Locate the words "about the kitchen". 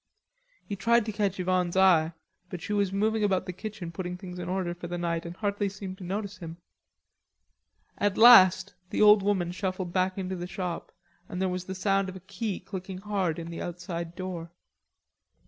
3.23-3.91